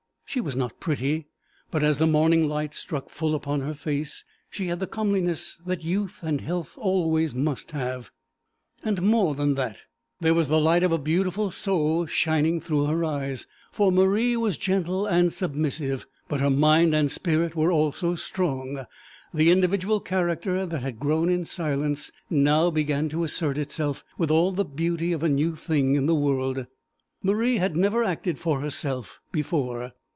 She 0.25 0.39
was 0.39 0.55
not 0.55 0.79
pretty, 0.79 1.27
but, 1.71 1.83
as 1.83 1.97
the 1.97 2.07
morning 2.07 2.47
light 2.47 2.73
struck 2.73 3.09
full 3.09 3.35
upon 3.35 3.59
her 3.59 3.73
face, 3.73 4.23
she 4.49 4.67
had 4.67 4.79
the 4.79 4.87
comeliness 4.87 5.57
that 5.65 5.83
youth 5.83 6.19
and 6.23 6.39
health 6.39 6.77
always 6.77 7.35
must 7.35 7.71
have; 7.71 8.11
and 8.81 9.01
more 9.01 9.35
than 9.35 9.55
that, 9.55 9.75
there 10.21 10.33
was 10.33 10.47
the 10.47 10.57
light 10.57 10.83
of 10.83 10.91
a 10.93 10.97
beautiful 10.97 11.51
soul 11.51 12.05
shining 12.05 12.61
through 12.61 12.85
her 12.85 13.03
eyes, 13.03 13.45
for 13.73 13.91
Marie 13.91 14.37
was 14.37 14.57
gentle 14.57 15.05
and 15.05 15.33
submissive, 15.33 16.05
but 16.29 16.39
her 16.39 16.49
mind 16.49 16.93
and 16.95 17.11
spirit 17.11 17.53
were 17.53 17.69
also 17.73 18.15
strong; 18.15 18.85
the 19.33 19.51
individual 19.51 19.99
character 19.99 20.65
that 20.65 20.79
had 20.81 20.97
grown 20.97 21.27
in 21.29 21.43
silence 21.43 22.09
now 22.29 22.71
began 22.71 23.09
to 23.09 23.25
assert 23.25 23.57
itself 23.57 24.01
with 24.17 24.31
all 24.31 24.53
the 24.53 24.63
beauty 24.63 25.11
of 25.11 25.23
a 25.23 25.27
new 25.27 25.57
thing 25.57 25.95
in 25.95 26.05
the 26.05 26.15
world. 26.15 26.67
Marie 27.21 27.57
had 27.57 27.75
never 27.75 28.01
acted 28.01 28.39
for 28.39 28.61
herself 28.61 29.19
before. 29.33 29.91